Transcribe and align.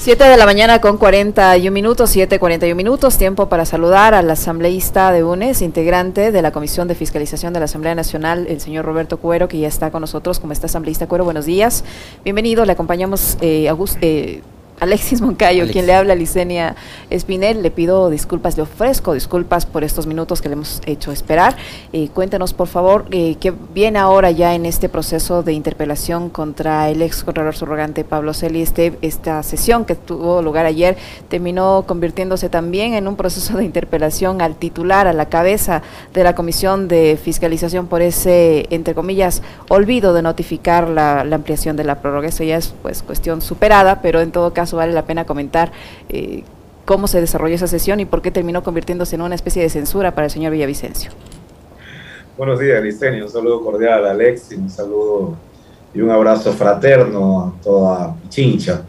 7 0.00 0.24
de 0.24 0.38
la 0.38 0.46
mañana 0.46 0.80
con 0.80 0.96
41 0.96 1.70
minutos, 1.70 2.16
7.41 2.16 2.74
minutos, 2.74 3.18
tiempo 3.18 3.50
para 3.50 3.66
saludar 3.66 4.14
al 4.14 4.30
asambleísta 4.30 5.12
de 5.12 5.24
UNES, 5.24 5.60
integrante 5.60 6.32
de 6.32 6.40
la 6.40 6.52
Comisión 6.52 6.88
de 6.88 6.94
Fiscalización 6.94 7.52
de 7.52 7.58
la 7.58 7.66
Asamblea 7.66 7.94
Nacional, 7.94 8.46
el 8.48 8.62
señor 8.62 8.86
Roberto 8.86 9.18
Cuero, 9.18 9.46
que 9.46 9.58
ya 9.58 9.68
está 9.68 9.90
con 9.90 10.00
nosotros. 10.00 10.40
como 10.40 10.54
está 10.54 10.68
asambleísta 10.68 11.06
Cuero? 11.06 11.24
Buenos 11.24 11.44
días. 11.44 11.84
Bienvenido, 12.24 12.64
le 12.64 12.72
acompañamos 12.72 13.36
eh, 13.42 13.68
August, 13.68 13.98
eh, 14.00 14.40
Alexis 14.80 15.20
Moncayo, 15.20 15.66
quien 15.70 15.86
le 15.86 15.94
habla 15.94 16.14
a 16.14 16.16
Licenia 16.16 16.74
Espinel. 17.10 17.62
Le 17.62 17.70
pido 17.70 18.08
disculpas, 18.08 18.56
le 18.56 18.62
ofrezco 18.62 19.12
disculpas 19.12 19.66
por 19.66 19.84
estos 19.84 20.06
minutos 20.06 20.40
que 20.40 20.48
le 20.48 20.54
hemos 20.54 20.80
hecho 20.86 21.12
esperar. 21.12 21.54
Eh, 21.92 22.08
cuéntenos, 22.14 22.54
por 22.54 22.66
favor, 22.66 23.04
eh, 23.10 23.36
qué 23.40 23.52
viene 23.74 23.98
ahora 23.98 24.30
ya 24.30 24.54
en 24.54 24.64
este 24.64 24.88
proceso 24.88 25.42
de 25.42 25.52
interpelación 25.52 26.30
contra 26.30 26.88
el 26.88 27.02
ex 27.02 27.24
contralor 27.24 27.54
subrogante 27.54 28.04
Pablo 28.04 28.32
Celi. 28.32 28.62
Este, 28.62 28.98
esta 29.02 29.42
sesión 29.42 29.84
que 29.84 29.94
tuvo 29.94 30.40
lugar 30.40 30.64
ayer 30.64 30.96
terminó 31.28 31.84
convirtiéndose 31.86 32.48
también 32.48 32.94
en 32.94 33.06
un 33.06 33.16
proceso 33.16 33.58
de 33.58 33.64
interpelación 33.64 34.40
al 34.40 34.56
titular, 34.56 35.06
a 35.06 35.12
la 35.12 35.26
cabeza 35.26 35.82
de 36.14 36.24
la 36.24 36.34
Comisión 36.34 36.88
de 36.88 37.18
Fiscalización 37.22 37.86
por 37.86 38.00
ese, 38.00 38.66
entre 38.70 38.94
comillas, 38.94 39.42
olvido 39.68 40.14
de 40.14 40.22
notificar 40.22 40.88
la, 40.88 41.22
la 41.24 41.36
ampliación 41.36 41.76
de 41.76 41.84
la 41.84 42.00
prórroga. 42.00 42.28
Eso 42.28 42.44
ya 42.44 42.56
es 42.56 42.72
pues 42.82 43.02
cuestión 43.02 43.42
superada, 43.42 44.00
pero 44.00 44.20
en 44.20 44.32
todo 44.32 44.54
caso 44.54 44.69
vale 44.76 44.92
la 44.92 45.04
pena 45.04 45.24
comentar 45.24 45.72
eh, 46.08 46.42
cómo 46.84 47.06
se 47.06 47.20
desarrolló 47.20 47.54
esa 47.54 47.66
sesión 47.66 48.00
y 48.00 48.04
por 48.04 48.22
qué 48.22 48.30
terminó 48.30 48.62
convirtiéndose 48.62 49.14
en 49.14 49.22
una 49.22 49.34
especie 49.34 49.62
de 49.62 49.68
censura 49.68 50.14
para 50.14 50.26
el 50.26 50.30
señor 50.30 50.52
Villavicencio. 50.52 51.10
Buenos 52.36 52.58
días, 52.58 52.82
Licenia. 52.82 53.22
Un 53.22 53.30
saludo 53.30 53.62
cordial 53.62 54.06
a 54.06 54.12
Alex 54.12 54.52
y 54.52 54.54
un 54.54 54.70
saludo 54.70 55.36
y 55.92 56.00
un 56.00 56.10
abrazo 56.10 56.52
fraterno 56.52 57.54
a 57.58 57.62
toda 57.62 58.16
Chincha. 58.28 58.82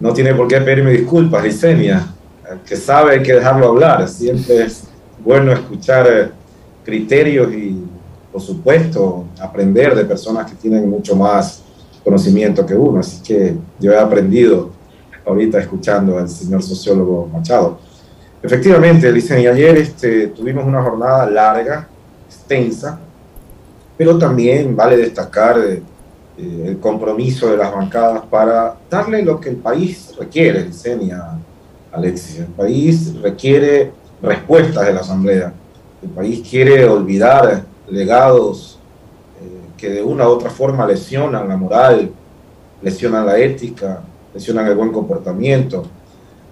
No 0.00 0.12
tiene 0.12 0.34
por 0.34 0.48
qué 0.48 0.60
pedirme 0.60 0.92
disculpas, 0.92 1.44
Licenia. 1.44 2.06
El 2.50 2.60
que 2.60 2.76
sabe 2.76 3.12
hay 3.12 3.22
que 3.22 3.34
dejarlo 3.34 3.68
hablar. 3.68 4.08
Siempre 4.08 4.64
es 4.64 4.84
bueno 5.24 5.52
escuchar 5.52 6.06
eh, 6.10 6.28
criterios 6.84 7.52
y, 7.52 7.84
por 8.32 8.40
supuesto, 8.40 9.24
aprender 9.40 9.94
de 9.94 10.04
personas 10.04 10.50
que 10.50 10.56
tienen 10.56 10.88
mucho 10.88 11.16
más 11.16 11.62
conocimiento 12.02 12.64
que 12.66 12.74
uno. 12.74 13.00
Así 13.00 13.22
que 13.22 13.56
yo 13.80 13.92
he 13.92 13.98
aprendido 13.98 14.70
ahorita 15.24 15.58
escuchando 15.58 16.18
al 16.18 16.28
señor 16.28 16.62
sociólogo 16.62 17.28
Machado. 17.32 17.78
Efectivamente, 18.42 19.10
dicen, 19.12 19.40
y 19.40 19.46
ayer 19.46 19.76
este, 19.78 20.28
tuvimos 20.28 20.66
una 20.66 20.82
jornada 20.82 21.28
larga, 21.30 21.88
extensa, 22.26 23.00
pero 23.96 24.18
también 24.18 24.76
vale 24.76 24.96
destacar 24.96 25.58
eh, 25.58 25.82
eh, 26.36 26.64
el 26.66 26.78
compromiso 26.78 27.50
de 27.50 27.56
las 27.56 27.72
bancadas 27.72 28.24
para 28.26 28.76
darle 28.90 29.22
lo 29.22 29.40
que 29.40 29.50
el 29.50 29.56
país 29.56 30.14
requiere, 30.18 30.68
a 31.12 31.38
Alexis. 31.92 32.40
El 32.40 32.46
país 32.46 33.14
requiere 33.22 33.92
respuestas 34.20 34.86
de 34.86 34.92
la 34.92 35.00
Asamblea. 35.00 35.52
El 36.02 36.10
país 36.10 36.46
quiere 36.48 36.84
olvidar 36.86 37.64
legados 37.88 38.78
eh, 39.40 39.70
que 39.76 39.88
de 39.88 40.02
una 40.02 40.28
u 40.28 40.32
otra 40.32 40.50
forma 40.50 40.86
lesionan 40.86 41.48
la 41.48 41.56
moral, 41.56 42.10
lesionan 42.82 43.24
la 43.24 43.38
ética, 43.38 44.02
lesionan 44.34 44.66
el 44.66 44.74
buen 44.74 44.90
comportamiento, 44.90 45.84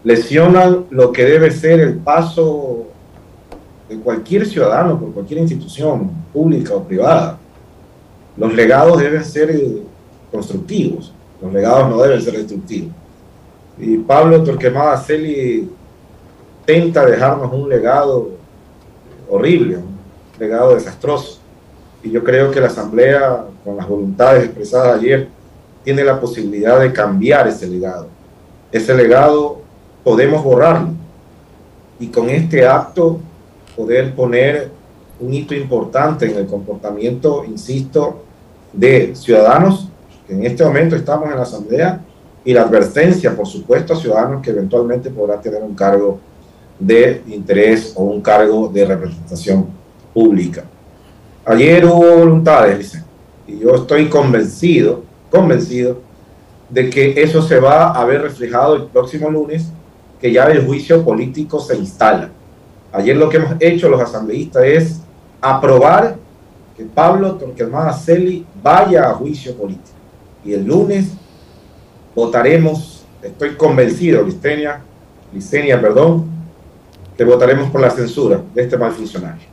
lesionan 0.05 0.87
lo 0.91 1.13
que 1.13 1.25
debe 1.25 1.51
ser 1.51 1.81
el 1.81 1.97
paso 1.97 2.87
de 3.89 3.97
cualquier 3.99 4.47
ciudadano 4.47 4.99
por 4.99 5.13
cualquier 5.13 5.41
institución 5.41 6.11
pública 6.33 6.75
o 6.75 6.85
privada. 6.85 7.39
Los 8.37 8.55
legados 8.55 8.99
deben 8.99 9.25
ser 9.25 9.51
eh, 9.51 9.83
constructivos, 10.31 11.13
los 11.43 11.53
legados 11.53 11.91
no 11.91 12.01
deben 12.01 12.23
ser 12.23 12.35
destructivos. 12.35 12.93
Y 13.79 13.99
Pablo 13.99 14.43
Torquemada 14.43 14.97
Celi 14.99 15.69
tenta 16.65 17.05
dejarnos 17.05 17.53
un 17.53 17.69
legado 17.69 18.31
horrible, 19.29 19.77
un 19.77 19.99
legado 20.39 20.75
desastroso. 20.75 21.41
Y 22.03 22.11
yo 22.11 22.23
creo 22.23 22.51
que 22.51 22.61
la 22.61 22.67
Asamblea, 22.67 23.45
con 23.65 23.77
las 23.77 23.89
voluntades 23.89 24.45
expresadas 24.45 24.99
ayer, 24.99 25.29
tiene 25.85 26.05
la 26.05 26.21
posibilidad 26.21 26.81
de 26.81 26.93
cambiar 26.93 27.49
ese 27.49 27.67
legado. 27.67 28.09
Ese 28.71 28.95
legado 28.95 29.61
podemos 30.05 30.43
borrarlo 30.43 30.91
y 31.99 32.09
con 32.09 32.31
este 32.31 32.67
acto 32.67 33.21
poder 33.77 34.15
poner 34.15 34.71
un 35.21 35.33
hito 35.33 35.55
importante 35.55 36.31
en 36.31 36.37
el 36.37 36.47
comportamiento, 36.47 37.45
insisto, 37.45 38.23
de 38.73 39.15
ciudadanos 39.15 39.89
que 40.27 40.35
en 40.35 40.45
este 40.45 40.65
momento 40.65 40.97
estamos 40.97 41.31
en 41.31 41.37
la 41.37 41.43
Asamblea 41.43 42.01
y 42.45 42.53
la 42.53 42.63
advertencia, 42.63 43.37
por 43.37 43.47
supuesto, 43.47 43.93
a 43.93 43.97
ciudadanos 43.97 44.43
que 44.43 44.51
eventualmente 44.51 45.11
podrán 45.11 45.41
tener 45.41 45.63
un 45.63 45.75
cargo 45.75 46.19
de 46.79 47.23
interés 47.29 47.93
o 47.95 48.05
un 48.05 48.21
cargo 48.21 48.69
de 48.69 48.85
representación 48.85 49.67
pública. 50.13 50.65
Ayer 51.45 51.85
hubo 51.85 52.19
voluntades, 52.19 52.79
dicen, 52.79 53.05
y 53.47 53.59
yo 53.59 53.75
estoy 53.75 54.09
convencido 54.09 55.03
convencido 55.33 55.99
de 56.69 56.91
que 56.91 57.21
eso 57.23 57.43
se 57.43 57.59
va 57.59 57.91
a 57.91 58.05
ver 58.05 58.23
reflejado 58.23 58.77
el 58.77 58.85
próximo 58.85 59.31
lunes, 59.31 59.69
que 60.21 60.31
ya 60.31 60.45
el 60.45 60.65
juicio 60.65 61.05
político 61.05 61.59
se 61.59 61.77
instala. 61.77 62.31
Ayer 62.93 63.17
lo 63.17 63.29
que 63.29 63.39
hemos 63.39 63.55
hecho 63.59 63.89
los 63.89 64.01
asambleístas 64.01 64.65
es 64.65 65.01
aprobar 65.41 66.17
que 66.77 66.85
Pablo 66.85 67.35
Torquemada 67.35 67.93
Celi 67.93 68.47
vaya 68.63 69.11
a 69.11 69.15
juicio 69.15 69.57
político. 69.57 69.97
Y 70.45 70.53
el 70.53 70.65
lunes 70.65 71.13
votaremos, 72.15 73.05
estoy 73.23 73.57
convencido, 73.57 74.23
Listenia, 74.23 74.83
Licenia, 75.33 75.81
perdón, 75.81 76.27
que 77.17 77.25
votaremos 77.25 77.71
por 77.71 77.81
la 77.81 77.91
censura 77.91 78.41
de 78.55 78.63
este 78.63 78.77
mal 78.77 78.93
funcionario. 78.93 79.52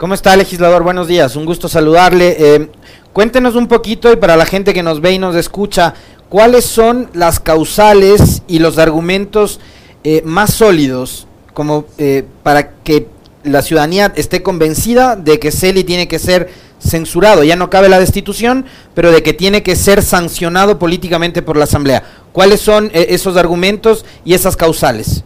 ¿Cómo 0.00 0.14
está, 0.14 0.34
legislador? 0.34 0.82
Buenos 0.82 1.08
días, 1.08 1.36
un 1.36 1.44
gusto 1.44 1.68
saludarle. 1.68 2.34
Eh, 2.38 2.68
Cuéntenos 3.12 3.54
un 3.54 3.68
poquito 3.68 4.10
y 4.10 4.16
para 4.16 4.34
la 4.34 4.46
gente 4.46 4.72
que 4.72 4.82
nos 4.82 5.02
ve 5.02 5.12
y 5.12 5.18
nos 5.18 5.36
escucha, 5.36 5.92
¿cuáles 6.30 6.64
son 6.64 7.10
las 7.12 7.38
causales 7.38 8.42
y 8.48 8.60
los 8.60 8.78
argumentos 8.78 9.60
eh, 10.02 10.22
más 10.24 10.54
sólidos 10.54 11.26
como 11.52 11.84
eh, 11.98 12.24
para 12.42 12.70
que 12.82 13.08
la 13.44 13.60
ciudadanía 13.60 14.10
esté 14.16 14.42
convencida 14.42 15.16
de 15.16 15.38
que 15.38 15.52
Celi 15.52 15.84
tiene 15.84 16.08
que 16.08 16.18
ser 16.18 16.48
censurado? 16.78 17.44
Ya 17.44 17.56
no 17.56 17.68
cabe 17.68 17.90
la 17.90 18.00
destitución, 18.00 18.64
pero 18.94 19.12
de 19.12 19.22
que 19.22 19.34
tiene 19.34 19.62
que 19.62 19.76
ser 19.76 20.00
sancionado 20.00 20.78
políticamente 20.78 21.42
por 21.42 21.58
la 21.58 21.64
Asamblea. 21.64 22.04
¿Cuáles 22.32 22.62
son 22.62 22.86
eh, 22.94 23.08
esos 23.10 23.36
argumentos 23.36 24.06
y 24.24 24.32
esas 24.32 24.56
causales? 24.56 25.24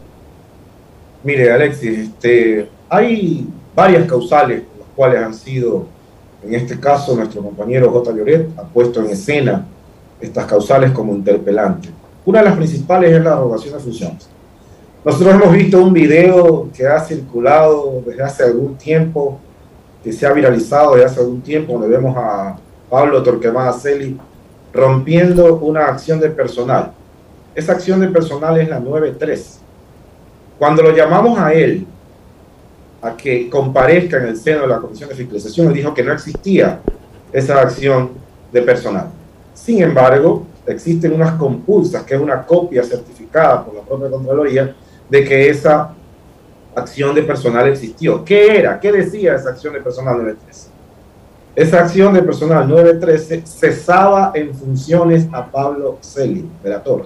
Mire, 1.23 1.53
Alexis, 1.53 2.09
este, 2.09 2.74
hay 2.89 3.47
varias 3.75 4.07
causales 4.07 4.63
las 4.79 4.87
cuales 4.95 5.21
han 5.21 5.33
sido 5.33 5.87
en 6.45 6.53
este 6.53 6.79
caso, 6.79 7.15
nuestro 7.15 7.41
compañero 7.41 7.89
J. 7.89 8.11
Lloret 8.11 8.49
ha 8.57 8.63
puesto 8.63 8.99
en 8.99 9.09
escena 9.09 9.65
estas 10.21 10.45
causales 10.45 10.91
como 10.91 11.13
interpelantes. 11.13 11.89
Una 12.23 12.39
de 12.39 12.45
las 12.45 12.55
principales 12.55 13.11
es 13.11 13.23
la 13.23 13.33
arrogación 13.33 13.73
de 13.73 13.79
funciones. 13.79 14.29
Nosotros 15.03 15.33
hemos 15.33 15.51
visto 15.51 15.83
un 15.83 15.91
video 15.91 16.69
que 16.75 16.85
ha 16.85 16.99
circulado 16.99 18.03
desde 18.05 18.21
hace 18.21 18.43
algún 18.43 18.75
tiempo, 18.75 19.39
que 20.03 20.13
se 20.13 20.27
ha 20.27 20.33
viralizado 20.33 20.93
desde 20.93 21.05
hace 21.05 21.19
algún 21.21 21.41
tiempo, 21.41 21.73
donde 21.73 21.87
vemos 21.87 22.15
a 22.15 22.57
Pablo 22.91 23.23
Torquemada 23.23 23.73
Celi 23.73 24.15
rompiendo 24.71 25.57
una 25.57 25.85
acción 25.85 26.19
de 26.19 26.29
personal. 26.29 26.91
Esa 27.55 27.71
acción 27.71 27.99
de 28.01 28.09
personal 28.09 28.59
es 28.59 28.69
la 28.69 28.79
9.3. 28.79 29.57
Cuando 30.59 30.83
lo 30.83 30.95
llamamos 30.95 31.39
a 31.39 31.53
él 31.53 31.87
a 33.05 33.15
que 33.15 33.47
comparezca 33.49 34.17
en 34.17 34.29
el 34.29 34.37
seno 34.37 34.61
de 34.61 34.67
la 34.67 34.79
Comisión 34.79 35.09
de 35.09 35.15
Fiscalización 35.15 35.69
y 35.69 35.75
dijo 35.75 35.93
que 35.93 36.03
no 36.03 36.11
existía 36.11 36.79
esa 37.31 37.61
acción 37.61 38.09
de 38.51 38.61
personal. 38.63 39.09
Sin 39.53 39.83
embargo, 39.83 40.47
existen 40.65 41.13
unas 41.13 41.33
compulsas, 41.33 42.03
que 42.03 42.15
es 42.15 42.19
una 42.19 42.43
copia 42.43 42.83
certificada 42.83 43.63
por 43.63 43.75
la 43.75 43.81
propia 43.81 44.09
Contraloría, 44.09 44.75
de 45.07 45.23
que 45.23 45.49
esa 45.49 45.93
acción 46.73 47.13
de 47.13 47.21
personal 47.21 47.67
existió. 47.67 48.25
¿Qué 48.25 48.57
era? 48.57 48.79
¿Qué 48.79 48.91
decía 48.91 49.35
esa 49.35 49.49
acción 49.51 49.73
de 49.75 49.81
personal 49.81 50.17
913? 50.17 50.69
Esa 51.55 51.81
acción 51.81 52.11
de 52.11 52.23
personal 52.23 52.67
913 52.67 53.43
cesaba 53.45 54.31
en 54.33 54.53
funciones 54.55 55.27
a 55.31 55.45
Pablo 55.45 55.99
Celi, 56.01 56.49
de 56.63 56.69
la 56.71 56.81
Torre. 56.81 57.05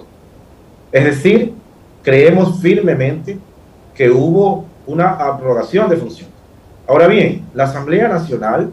Es 0.90 1.04
decir, 1.04 1.52
creemos 2.02 2.58
firmemente 2.58 3.38
que 3.94 4.10
hubo 4.10 4.69
una 4.90 5.10
abrogación 5.10 5.88
de 5.88 5.96
funciones. 5.96 6.34
Ahora 6.86 7.06
bien, 7.06 7.46
la 7.54 7.64
Asamblea 7.64 8.08
Nacional, 8.08 8.70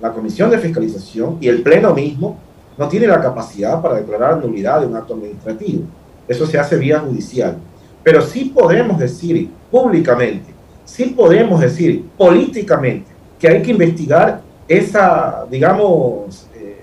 la 0.00 0.12
Comisión 0.12 0.50
de 0.50 0.58
Fiscalización 0.58 1.36
y 1.40 1.48
el 1.48 1.62
Pleno 1.62 1.94
mismo 1.94 2.38
no 2.78 2.88
tiene 2.88 3.06
la 3.06 3.20
capacidad 3.20 3.82
para 3.82 3.96
declarar 3.96 4.42
nulidad 4.42 4.80
de 4.80 4.86
un 4.86 4.96
acto 4.96 5.14
administrativo. 5.14 5.82
Eso 6.26 6.46
se 6.46 6.58
hace 6.58 6.76
vía 6.76 7.00
judicial. 7.00 7.58
Pero 8.02 8.22
sí 8.22 8.52
podemos 8.54 8.98
decir 8.98 9.50
públicamente, 9.70 10.54
sí 10.84 11.06
podemos 11.16 11.60
decir 11.60 12.06
políticamente 12.16 13.10
que 13.38 13.48
hay 13.48 13.62
que 13.62 13.72
investigar 13.72 14.40
esa, 14.66 15.44
digamos, 15.50 16.46
eh, 16.54 16.78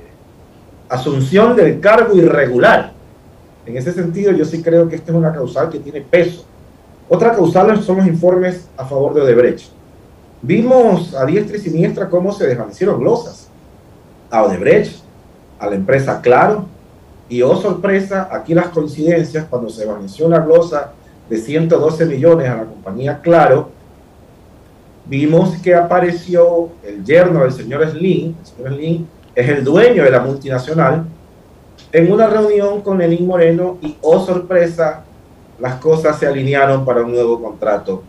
asunción 0.90 1.56
del 1.56 1.80
cargo 1.80 2.16
irregular 2.16 2.94
En 3.66 3.76
ese 3.76 3.92
sentido, 3.92 4.32
yo 4.32 4.46
sí 4.46 4.62
creo 4.62 4.88
que 4.88 4.96
esta 4.96 5.12
es 5.12 5.18
una 5.18 5.34
causal 5.34 5.72
que 5.72 5.80
tiene 5.80 6.02
peso. 6.02 6.46
Otra 7.08 7.34
causal 7.34 7.82
son 7.84 7.98
los 7.98 8.08
informes 8.08 8.68
a 8.78 8.86
favor 8.86 9.14
de 9.14 9.22
Odebrecht. 9.22 9.70
Vimos 10.42 11.14
a 11.14 11.26
diestra 11.26 11.58
y 11.58 11.60
siniestra 11.60 12.10
cómo 12.10 12.32
se 12.32 12.48
desvanecieron 12.48 13.00
glosas 13.00 13.50
a 14.30 14.44
Odebrecht, 14.44 15.04
a 15.60 15.68
la 15.68 15.76
empresa 15.76 16.22
Claro, 16.22 16.66
y 17.30 17.42
oh 17.42 17.56
sorpresa, 17.56 18.30
aquí 18.32 18.54
las 18.54 18.68
coincidencias, 18.68 19.46
cuando 19.46 19.70
se 19.70 19.82
desvaneció 19.82 20.28
la 20.30 20.40
glosa 20.40 20.92
de 21.30 21.38
112 21.38 22.06
millones 22.06 22.50
a 22.50 22.58
la 22.58 22.66
compañía 22.66 23.20
Claro, 23.22 23.70
vimos 25.06 25.58
que 25.58 25.76
apareció 25.76 26.70
el 26.84 27.04
yerno 27.04 27.42
del 27.42 27.52
señor 27.52 27.88
Slim, 27.90 28.36
el 28.40 28.46
señor 28.46 28.74
Slim 28.74 29.06
es 29.36 29.50
el 29.50 29.64
dueño 29.64 30.04
de 30.04 30.12
la 30.12 30.20
multinacional, 30.20 31.06
en 31.92 32.12
una 32.12 32.28
reunión 32.28 32.82
con 32.82 32.98
Lenín 32.98 33.28
Moreno 33.28 33.78
y, 33.82 33.96
oh 34.02 34.26
sorpresa, 34.26 35.04
las 35.60 35.76
cosas 35.76 36.20
se 36.20 36.28
alinearon 36.28 36.84
para 36.84 37.04
un 37.04 37.12
nuevo 37.12 37.42
contrato 37.42 38.04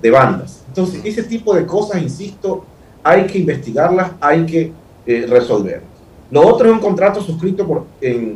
de 0.00 0.10
bandas. 0.10 0.64
Entonces, 0.68 1.00
ese 1.04 1.22
tipo 1.22 1.54
de 1.54 1.66
cosas, 1.66 2.02
insisto, 2.02 2.64
hay 3.02 3.26
que 3.26 3.38
investigarlas, 3.38 4.12
hay 4.20 4.46
que 4.46 4.72
eh, 5.06 5.26
resolver. 5.28 5.82
Lo 6.30 6.46
otro 6.46 6.68
es 6.68 6.72
un 6.72 6.80
contrato 6.80 7.20
suscrito 7.20 7.66
por, 7.66 7.84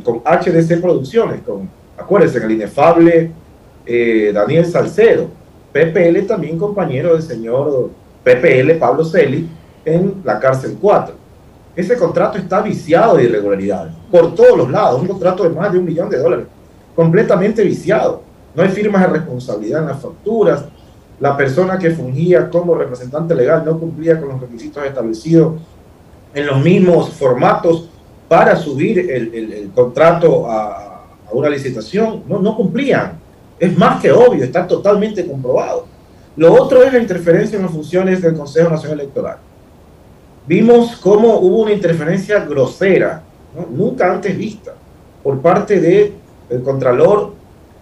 con 0.03 0.19
HDC 0.19 0.81
Producciones, 0.81 1.41
con, 1.41 1.69
acuérdense, 1.97 2.37
el 2.37 2.51
inefable 2.51 3.31
eh, 3.85 4.31
Daniel 4.33 4.65
Salcedo, 4.65 5.27
PPL 5.71 6.25
también 6.27 6.57
compañero 6.57 7.13
del 7.13 7.23
señor 7.23 7.89
PPL 8.23 8.77
Pablo 8.77 9.03
Celi 9.03 9.47
en 9.85 10.15
la 10.23 10.39
cárcel 10.39 10.77
4. 10.79 11.15
Ese 11.75 11.95
contrato 11.95 12.37
está 12.37 12.61
viciado 12.61 13.15
de 13.15 13.25
irregularidades 13.25 13.93
por 14.11 14.35
todos 14.35 14.57
los 14.57 14.69
lados, 14.69 15.01
un 15.01 15.07
contrato 15.07 15.43
de 15.43 15.49
más 15.49 15.71
de 15.71 15.79
un 15.79 15.85
millón 15.85 16.09
de 16.09 16.17
dólares, 16.17 16.45
completamente 16.95 17.63
viciado. 17.63 18.23
No 18.57 18.63
hay 18.63 18.69
firmas 18.69 19.03
de 19.03 19.19
responsabilidad 19.19 19.83
en 19.83 19.89
las 19.89 20.01
facturas, 20.01 20.65
la 21.19 21.37
persona 21.37 21.77
que 21.77 21.91
fungía 21.91 22.49
como 22.49 22.73
representante 22.73 23.35
legal 23.35 23.63
no 23.63 23.79
cumplía 23.79 24.19
con 24.19 24.29
los 24.29 24.41
requisitos 24.41 24.83
establecidos 24.83 25.61
en 26.33 26.47
los 26.47 26.63
mismos 26.63 27.11
formatos 27.11 27.87
para 28.27 28.55
subir 28.55 29.11
el, 29.11 29.69
contrato 29.75 30.49
a, 30.49 31.05
una 31.31 31.49
licitación, 31.49 32.23
no, 32.27 32.39
no 32.39 32.55
cumplían. 32.55 33.19
Es 33.59 33.77
más 33.77 34.01
que 34.01 34.11
obvio, 34.11 34.43
está 34.43 34.65
totalmente 34.65 35.27
comprobado. 35.27 35.85
Lo 36.35 36.51
otro 36.51 36.81
es 36.81 36.91
la 36.91 36.99
interferencia 36.99 37.57
en 37.57 37.63
las 37.63 37.71
funciones 37.71 38.23
del 38.23 38.35
Consejo 38.35 38.71
Nacional 38.71 39.01
Electoral. 39.01 39.37
Vimos 40.47 40.95
cómo 40.97 41.37
hubo 41.41 41.61
una 41.61 41.73
interferencia 41.73 42.43
grosera, 42.43 43.21
nunca 43.69 44.11
antes 44.11 44.35
vista, 44.35 44.73
por 45.21 45.41
parte 45.41 45.79
del 45.79 46.13
el 46.49 46.63
Contralor 46.63 47.33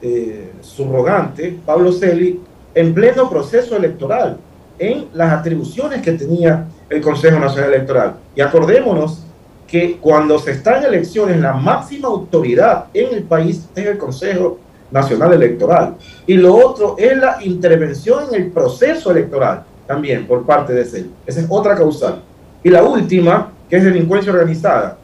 eh, 0.01 0.51
subrogante, 0.65 1.57
Pablo 1.65 1.91
Celi, 1.91 2.41
en 2.73 2.93
pleno 2.93 3.29
proceso 3.29 3.75
electoral, 3.77 4.37
en 4.77 5.05
las 5.13 5.31
atribuciones 5.31 6.01
que 6.01 6.13
tenía 6.13 6.65
el 6.89 7.01
Consejo 7.01 7.39
Nacional 7.39 7.73
Electoral. 7.73 8.15
Y 8.35 8.41
acordémonos 8.41 9.23
que 9.67 9.97
cuando 9.97 10.37
se 10.39 10.51
está 10.51 10.77
en 10.77 10.85
elecciones, 10.85 11.39
la 11.39 11.53
máxima 11.53 12.07
autoridad 12.07 12.85
en 12.93 13.15
el 13.15 13.23
país 13.23 13.67
es 13.75 13.85
el 13.85 13.97
Consejo 13.97 14.59
Nacional 14.91 15.33
Electoral. 15.33 15.95
Y 16.27 16.35
lo 16.35 16.55
otro 16.55 16.95
es 16.97 17.17
la 17.17 17.37
intervención 17.41 18.25
en 18.29 18.41
el 18.41 18.51
proceso 18.51 19.11
electoral 19.11 19.63
también 19.87 20.27
por 20.27 20.45
parte 20.45 20.73
de 20.73 20.85
CEL. 20.85 21.11
Esa 21.25 21.41
es 21.41 21.47
otra 21.49 21.75
causal. 21.75 22.21
Y 22.63 22.69
la 22.69 22.83
última, 22.83 23.51
que 23.69 23.77
es 23.77 23.83
delincuencia 23.83 24.31
organizada. 24.31 24.97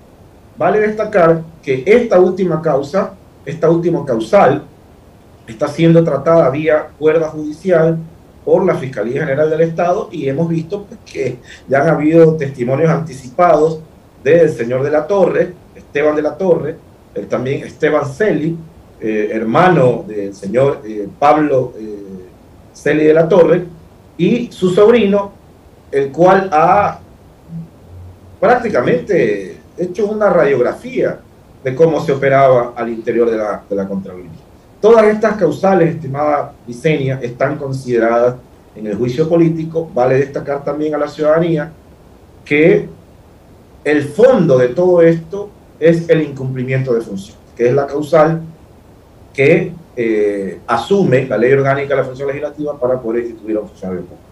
Vale 0.57 0.79
destacar 0.79 1.41
que 1.63 1.83
esta 1.85 2.19
última 2.19 2.61
causa, 2.61 3.13
esta 3.45 3.69
última 3.69 4.05
causal, 4.05 4.63
está 5.51 5.67
siendo 5.67 6.03
tratada 6.03 6.49
vía 6.49 6.89
cuerda 6.97 7.29
judicial 7.29 7.97
por 8.43 8.65
la 8.65 8.75
Fiscalía 8.75 9.21
General 9.21 9.49
del 9.49 9.61
Estado 9.61 10.09
y 10.11 10.27
hemos 10.27 10.49
visto 10.49 10.87
que 11.05 11.37
ya 11.67 11.81
han 11.81 11.89
habido 11.89 12.35
testimonios 12.35 12.89
anticipados 12.89 13.79
del 14.23 14.49
señor 14.49 14.83
de 14.83 14.91
la 14.91 15.07
Torre, 15.07 15.53
Esteban 15.75 16.15
de 16.15 16.21
la 16.21 16.37
Torre, 16.37 16.75
también 17.29 17.63
Esteban 17.63 18.05
Celi, 18.05 18.57
eh, 18.99 19.29
hermano 19.31 20.05
del 20.07 20.33
señor 20.33 20.81
eh, 20.85 21.07
Pablo 21.19 21.73
eh, 21.77 22.27
Celi 22.73 23.05
de 23.05 23.13
la 23.13 23.27
Torre, 23.27 23.65
y 24.17 24.51
su 24.51 24.69
sobrino, 24.69 25.33
el 25.91 26.11
cual 26.11 26.49
ha 26.51 26.99
prácticamente 28.39 29.57
hecho 29.77 30.07
una 30.07 30.29
radiografía 30.29 31.19
de 31.63 31.75
cómo 31.75 32.03
se 32.03 32.11
operaba 32.11 32.73
al 32.75 32.89
interior 32.89 33.29
de 33.29 33.37
la, 33.37 33.63
de 33.69 33.75
la 33.75 33.87
Contraloría. 33.87 34.29
Todas 34.81 35.05
estas 35.05 35.37
causales, 35.37 35.95
estimada 35.95 36.53
Vicenia, 36.65 37.19
están 37.21 37.57
consideradas 37.57 38.35
en 38.75 38.87
el 38.87 38.95
juicio 38.95 39.29
político. 39.29 39.89
Vale 39.93 40.17
destacar 40.17 40.63
también 40.63 40.95
a 40.95 40.97
la 40.97 41.07
ciudadanía 41.07 41.71
que 42.43 42.89
el 43.83 44.03
fondo 44.03 44.57
de 44.57 44.69
todo 44.69 45.01
esto 45.01 45.49
es 45.79 46.09
el 46.09 46.23
incumplimiento 46.23 46.93
de 46.93 47.01
funciones, 47.01 47.39
que 47.55 47.67
es 47.67 47.73
la 47.73 47.87
causal 47.87 48.41
que 49.33 49.73
eh, 49.95 50.59
asume 50.67 51.27
la 51.27 51.37
ley 51.37 51.51
orgánica 51.53 51.89
de 51.89 52.01
la 52.01 52.03
función 52.03 52.27
legislativa 52.27 52.77
para 52.79 52.99
poder 52.99 53.23
instituir 53.23 53.57
a 53.57 53.61
un 53.61 53.67
funcionario 53.67 54.01
público. 54.03 54.31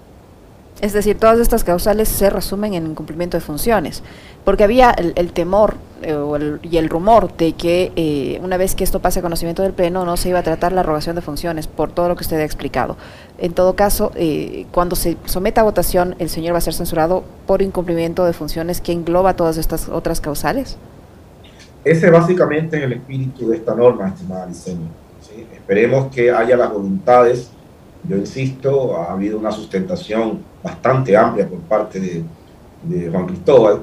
Es 0.81 0.93
decir, 0.93 1.17
todas 1.17 1.39
estas 1.39 1.63
causales 1.63 2.07
se 2.07 2.29
resumen 2.29 2.73
en 2.73 2.87
incumplimiento 2.87 3.35
de 3.35 3.41
funciones, 3.41 4.01
porque 4.45 4.63
había 4.63 4.91
el, 4.91 5.33
temor 5.33 5.75
eh, 6.01 6.57
y 6.63 6.77
el 6.77 6.89
rumor 6.89 7.35
de 7.35 7.53
que 7.53 7.91
eh, 7.95 8.39
una 8.43 8.57
vez 8.57 8.75
que 8.75 8.83
esto 8.83 8.99
pase 8.99 9.19
a 9.19 9.21
conocimiento 9.21 9.61
del 9.63 9.73
Pleno 9.73 10.05
no 10.05 10.17
se 10.17 10.29
iba 10.29 10.39
a 10.39 10.43
tratar 10.43 10.71
la 10.71 10.83
rogación 10.83 11.15
de 11.15 11.21
funciones, 11.21 11.67
por 11.67 11.91
todo 11.91 12.07
lo 12.07 12.15
que 12.15 12.23
usted 12.23 12.37
ha 12.39 12.43
explicado. 12.43 12.97
En 13.37 13.53
todo 13.53 13.75
caso, 13.75 14.11
eh, 14.15 14.65
cuando 14.71 14.95
se 14.95 15.17
someta 15.25 15.61
a 15.61 15.63
votación, 15.63 16.15
el 16.19 16.29
señor 16.29 16.53
va 16.53 16.59
a 16.59 16.61
ser 16.61 16.73
censurado 16.73 17.23
por 17.45 17.61
incumplimiento 17.61 18.25
de 18.25 18.33
funciones 18.33 18.81
que 18.81 18.91
engloba 18.91 19.35
todas 19.35 19.57
estas 19.57 19.89
otras 19.89 20.21
causales. 20.21 20.77
Ese 21.83 22.09
básicamente 22.09 22.77
es 22.77 22.83
el 22.83 22.93
espíritu 22.93 23.49
de 23.49 23.57
esta 23.57 23.73
norma, 23.73 24.09
estimada 24.09 24.45
Liceño. 24.45 24.87
Esperemos 25.53 26.13
que 26.13 26.31
haya 26.31 26.57
las 26.57 26.73
voluntades 26.73 27.51
yo 28.03 28.15
insisto, 28.15 28.97
ha 28.97 29.11
habido 29.11 29.37
una 29.37 29.51
sustentación 29.51 30.39
bastante 30.63 31.15
amplia 31.17 31.47
por 31.47 31.59
parte 31.59 31.99
de, 31.99 33.09
Juan 33.11 33.27
Cristóbal 33.27 33.81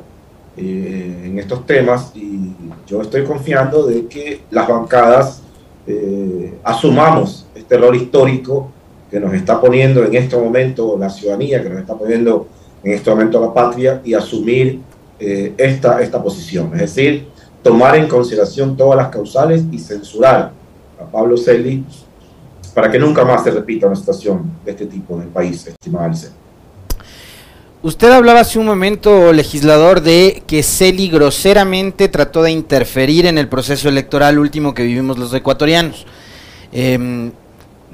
eh, 0.56 1.22
en 1.24 1.38
estos 1.38 1.66
temas 1.66 2.12
y 2.14 2.52
yo 2.86 3.02
estoy 3.02 3.24
confiando 3.24 3.86
de 3.86 4.06
que 4.06 4.40
las 4.50 4.66
bancadas 4.66 5.42
eh, 5.86 6.54
asumamos 6.64 7.46
este 7.54 7.74
error 7.74 7.94
histórico 7.94 8.70
que 9.10 9.20
nos 9.20 9.34
está 9.34 9.60
poniendo 9.60 10.04
en 10.04 10.14
este 10.14 10.36
momento 10.36 10.96
la 10.98 11.10
ciudadanía, 11.10 11.62
que 11.62 11.68
nos 11.68 11.80
está 11.80 11.94
poniendo 11.94 12.48
en 12.82 12.92
este 12.92 13.10
momento 13.10 13.40
la 13.40 13.52
patria 13.52 14.00
y 14.04 14.14
asumir 14.14 14.80
eh, 15.18 15.54
esta, 15.58 16.00
esta 16.00 16.22
posición. 16.22 16.72
Es 16.74 16.80
decir, 16.80 17.28
tomar 17.62 17.96
en 17.96 18.08
consideración 18.08 18.76
todas 18.76 18.96
las 18.96 19.08
causales 19.08 19.64
y 19.70 19.78
censurar 19.78 20.52
a 21.00 21.04
Pablo 21.04 21.36
Celi 21.36 21.84
para 22.74 22.90
que 22.90 22.98
nunca 22.98 23.24
más 23.24 23.44
se 23.44 23.50
repita 23.50 23.86
una 23.86 23.96
situación 23.96 24.52
de 24.64 24.70
este 24.70 24.86
tipo 24.86 25.16
en 25.16 25.22
el 25.22 25.28
país, 25.28 25.66
estimada 25.66 26.10
Usted 27.82 28.10
hablaba 28.10 28.40
hace 28.40 28.58
un 28.58 28.66
momento, 28.66 29.32
legislador, 29.34 30.00
de 30.00 30.42
que 30.46 30.62
Celi 30.62 31.08
groseramente 31.08 32.08
trató 32.08 32.42
de 32.42 32.50
interferir 32.50 33.26
en 33.26 33.36
el 33.36 33.48
proceso 33.48 33.88
electoral 33.88 34.38
último 34.38 34.72
que 34.72 34.82
vivimos 34.82 35.18
los 35.18 35.32
ecuatorianos. 35.34 36.06
Em, 36.72 37.32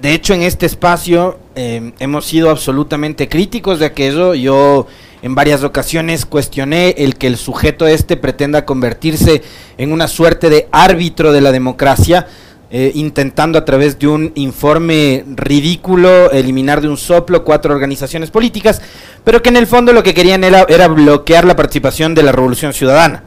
de 0.00 0.14
hecho, 0.14 0.34
en 0.34 0.42
este 0.42 0.66
espacio 0.66 1.38
em, 1.56 1.92
hemos 1.98 2.26
sido 2.26 2.48
absolutamente 2.50 3.28
críticos 3.28 3.80
de 3.80 3.86
aquello. 3.86 4.34
Yo 4.34 4.86
en 5.20 5.34
varias 5.34 5.64
ocasiones 5.64 6.26
cuestioné 6.26 6.94
el 6.98 7.16
que 7.16 7.26
el 7.26 7.36
sujeto 7.36 7.86
este 7.86 8.16
pretenda 8.16 8.64
convertirse 8.64 9.42
en 9.78 9.92
una 9.92 10.06
suerte 10.06 10.48
de 10.48 10.68
árbitro 10.70 11.32
de 11.32 11.40
la 11.40 11.50
democracia 11.50 12.28
eh, 12.74 12.90
intentando 12.94 13.58
a 13.58 13.66
través 13.66 13.98
de 13.98 14.08
un 14.08 14.32
informe 14.34 15.26
ridículo 15.36 16.30
eliminar 16.30 16.80
de 16.80 16.88
un 16.88 16.96
soplo 16.96 17.44
cuatro 17.44 17.74
organizaciones 17.74 18.30
políticas, 18.30 18.80
pero 19.24 19.42
que 19.42 19.50
en 19.50 19.58
el 19.58 19.66
fondo 19.66 19.92
lo 19.92 20.02
que 20.02 20.14
querían 20.14 20.42
era, 20.42 20.64
era 20.66 20.88
bloquear 20.88 21.44
la 21.44 21.54
participación 21.54 22.14
de 22.14 22.22
la 22.22 22.32
Revolución 22.32 22.72
Ciudadana. 22.72 23.24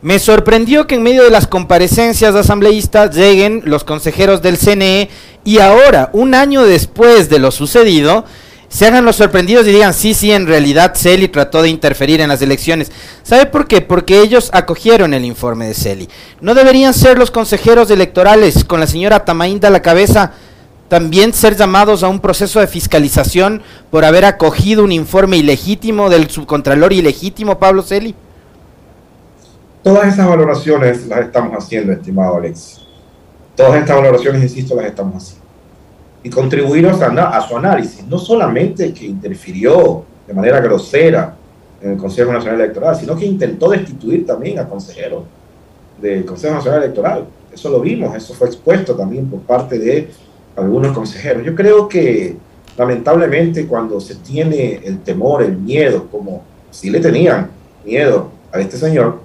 Me 0.00 0.18
sorprendió 0.18 0.86
que 0.86 0.94
en 0.94 1.02
medio 1.02 1.24
de 1.24 1.30
las 1.30 1.46
comparecencias 1.46 2.34
asambleístas 2.34 3.14
lleguen 3.14 3.60
los 3.66 3.84
consejeros 3.84 4.40
del 4.40 4.56
CNE 4.56 5.10
y 5.44 5.58
ahora, 5.58 6.08
un 6.14 6.34
año 6.34 6.64
después 6.64 7.28
de 7.28 7.38
lo 7.38 7.50
sucedido, 7.50 8.24
se 8.68 8.86
hagan 8.86 9.04
los 9.04 9.16
sorprendidos 9.16 9.66
y 9.66 9.72
digan, 9.72 9.94
sí, 9.94 10.12
sí, 10.12 10.32
en 10.32 10.46
realidad 10.46 10.94
Celi 10.94 11.28
trató 11.28 11.62
de 11.62 11.68
interferir 11.68 12.20
en 12.20 12.28
las 12.28 12.42
elecciones. 12.42 12.90
¿Sabe 13.22 13.46
por 13.46 13.68
qué? 13.68 13.80
Porque 13.80 14.20
ellos 14.20 14.50
acogieron 14.52 15.14
el 15.14 15.24
informe 15.24 15.68
de 15.68 15.74
Celi. 15.74 16.08
¿No 16.40 16.54
deberían 16.54 16.92
ser 16.92 17.18
los 17.18 17.30
consejeros 17.30 17.90
electorales 17.90 18.64
con 18.64 18.80
la 18.80 18.86
señora 18.86 19.24
Tamainda 19.24 19.68
a 19.68 19.70
la 19.70 19.82
cabeza 19.82 20.32
también 20.88 21.32
ser 21.32 21.56
llamados 21.56 22.02
a 22.02 22.08
un 22.08 22.20
proceso 22.20 22.60
de 22.60 22.66
fiscalización 22.66 23.62
por 23.90 24.04
haber 24.04 24.24
acogido 24.24 24.84
un 24.84 24.92
informe 24.92 25.36
ilegítimo 25.36 26.08
del 26.08 26.30
subcontralor 26.30 26.92
ilegítimo 26.92 27.58
Pablo 27.58 27.82
Celi? 27.82 28.14
Todas 29.82 30.12
esas 30.12 30.28
valoraciones 30.28 31.06
las 31.06 31.20
estamos 31.20 31.52
haciendo, 31.56 31.92
estimado 31.92 32.36
Alex. 32.36 32.80
Todas 33.54 33.80
estas 33.80 33.96
valoraciones, 33.96 34.42
insisto, 34.42 34.74
las 34.74 34.86
estamos 34.86 35.22
haciendo. 35.22 35.45
Y 36.26 36.30
contribuir 36.30 36.88
a, 36.88 37.40
su 37.46 37.56
análisis, 37.56 38.04
no 38.04 38.18
solamente 38.18 38.92
que 38.92 39.06
interfirió 39.06 40.02
de 40.26 40.34
manera 40.34 40.58
grosera 40.58 41.36
en 41.80 41.92
el 41.92 41.96
Consejo 41.96 42.32
Nacional 42.32 42.60
Electoral, 42.62 42.96
sino 42.96 43.16
que 43.16 43.24
intentó 43.24 43.70
destituir 43.70 44.26
también 44.26 44.58
a 44.58 44.68
consejeros 44.68 45.22
del 46.02 46.24
Consejo 46.24 46.54
Nacional 46.54 46.82
Electoral. 46.82 47.26
Eso 47.54 47.70
lo 47.70 47.78
vimos, 47.78 48.12
eso 48.16 48.34
fue 48.34 48.48
expuesto 48.48 48.96
también 48.96 49.30
por 49.30 49.38
parte 49.42 49.78
de 49.78 50.08
algunos 50.56 50.92
consejeros. 50.92 51.44
Yo 51.44 51.54
creo 51.54 51.88
que 51.88 52.36
lamentablemente 52.76 53.64
cuando 53.68 54.00
se 54.00 54.16
tiene 54.16 54.80
el 54.82 54.98
temor, 55.02 55.44
el 55.44 55.56
miedo, 55.56 56.08
como 56.10 56.42
si 56.72 56.90
le 56.90 56.98
tenían 56.98 57.50
miedo 57.84 58.30
a 58.50 58.58
este 58.58 58.76
señor, 58.76 59.20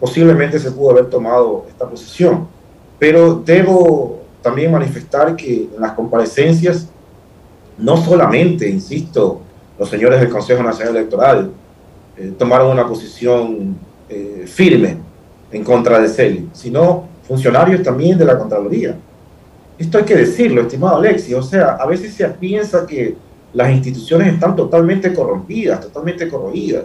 posiblemente 0.00 0.58
se 0.58 0.70
pudo 0.70 0.92
haber 0.92 1.10
tomado 1.10 1.66
esta 1.68 1.86
posición. 1.86 2.48
Pero 2.98 3.42
debo 3.44 4.22
también 4.46 4.70
manifestar 4.70 5.34
que 5.34 5.68
en 5.74 5.80
las 5.80 5.90
comparecencias, 5.92 6.88
no 7.78 7.96
solamente, 7.96 8.68
insisto, 8.68 9.40
los 9.76 9.88
señores 9.88 10.20
del 10.20 10.28
Consejo 10.28 10.62
Nacional 10.62 10.96
Electoral 10.96 11.50
eh, 12.16 12.32
tomaron 12.38 12.70
una 12.70 12.86
posición 12.86 13.76
eh, 14.08 14.44
firme 14.46 14.98
en 15.50 15.64
contra 15.64 15.98
de 15.98 16.08
CELI, 16.08 16.48
sino 16.52 17.08
funcionarios 17.26 17.82
también 17.82 18.16
de 18.16 18.24
la 18.24 18.38
Contraloría. 18.38 18.96
Esto 19.76 19.98
hay 19.98 20.04
que 20.04 20.14
decirlo, 20.14 20.60
estimado 20.60 20.98
Alexis, 20.98 21.34
o 21.34 21.42
sea, 21.42 21.72
a 21.72 21.84
veces 21.84 22.14
se 22.14 22.24
piensa 22.28 22.86
que 22.86 23.16
las 23.52 23.68
instituciones 23.72 24.32
están 24.32 24.54
totalmente 24.54 25.12
corrompidas, 25.12 25.80
totalmente 25.80 26.28
corroídas, 26.28 26.84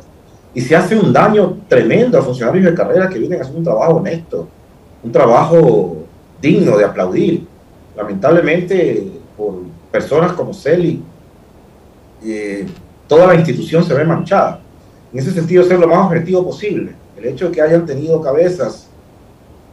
y 0.55 0.61
se 0.61 0.75
hace 0.75 0.97
un 0.97 1.13
daño 1.13 1.59
tremendo 1.67 2.17
a 2.17 2.23
funcionarios 2.23 2.65
de 2.65 2.73
carrera 2.73 3.07
que 3.07 3.19
vienen 3.19 3.39
a 3.39 3.43
hacer 3.43 3.55
un 3.55 3.63
trabajo 3.63 3.97
honesto, 3.97 4.47
un 5.03 5.11
trabajo 5.11 5.97
digno 6.41 6.75
de 6.75 6.85
aplaudir. 6.85 7.50
Lamentablemente, 7.95 9.11
por 9.37 9.55
personas 9.91 10.33
como 10.33 10.53
Celi, 10.53 11.03
eh, 12.23 12.65
toda 13.07 13.27
la 13.27 13.35
institución 13.35 13.83
se 13.83 13.93
ve 13.93 14.05
manchada. 14.05 14.61
En 15.11 15.19
ese 15.19 15.31
sentido, 15.31 15.63
ser 15.63 15.79
lo 15.79 15.87
más 15.87 16.05
objetivo 16.05 16.45
posible. 16.45 16.93
El 17.17 17.25
hecho 17.25 17.47
de 17.47 17.51
que 17.51 17.61
hayan 17.61 17.85
tenido 17.85 18.21
cabezas 18.21 18.87